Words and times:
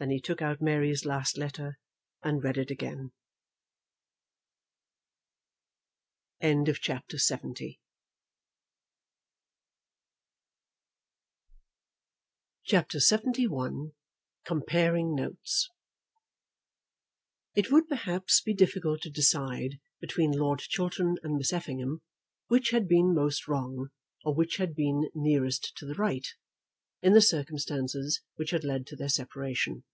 Then 0.00 0.10
he 0.10 0.20
took 0.20 0.42
out 0.42 0.60
Mary's 0.60 1.04
last 1.04 1.36
letter 1.38 1.78
and 2.20 2.42
read 2.42 2.58
it 2.58 2.68
again. 2.68 3.12
CHAPTER 6.42 7.16
LXXI 7.16 7.78
Comparing 14.44 15.14
Notes 15.14 15.70
It 17.54 17.70
would, 17.70 17.88
perhaps, 17.88 18.40
be 18.40 18.52
difficult 18.52 19.00
to 19.02 19.10
decide, 19.10 19.78
between 20.00 20.32
Lord 20.32 20.58
Chiltern 20.58 21.18
and 21.22 21.36
Miss 21.36 21.52
Effingham, 21.52 22.02
which 22.48 22.70
had 22.70 22.88
been 22.88 23.14
most 23.14 23.46
wrong, 23.46 23.90
or 24.24 24.34
which 24.34 24.56
had 24.56 24.74
been 24.74 25.08
nearest 25.14 25.72
to 25.76 25.86
the 25.86 25.94
right, 25.94 26.26
in 27.02 27.12
the 27.12 27.20
circumstances 27.20 28.22
which 28.36 28.50
had 28.50 28.64
led 28.64 28.86
to 28.86 28.96
their 28.96 29.10
separation. 29.10 29.84